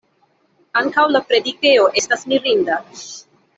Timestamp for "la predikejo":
1.17-1.87